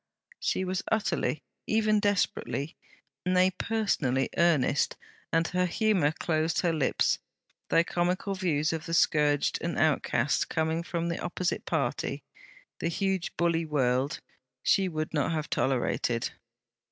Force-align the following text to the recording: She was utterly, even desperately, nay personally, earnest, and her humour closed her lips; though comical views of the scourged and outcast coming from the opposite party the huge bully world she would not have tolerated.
She 0.39 0.63
was 0.65 0.81
utterly, 0.91 1.43
even 1.67 1.99
desperately, 1.99 2.75
nay 3.23 3.51
personally, 3.51 4.31
earnest, 4.35 4.97
and 5.31 5.47
her 5.49 5.67
humour 5.67 6.11
closed 6.11 6.61
her 6.61 6.73
lips; 6.73 7.19
though 7.69 7.83
comical 7.83 8.33
views 8.33 8.73
of 8.73 8.87
the 8.87 8.95
scourged 8.95 9.59
and 9.61 9.77
outcast 9.77 10.49
coming 10.49 10.81
from 10.81 11.09
the 11.09 11.19
opposite 11.21 11.67
party 11.67 12.23
the 12.79 12.87
huge 12.89 13.37
bully 13.37 13.63
world 13.63 14.21
she 14.63 14.89
would 14.89 15.13
not 15.13 15.33
have 15.33 15.51
tolerated. 15.51 16.31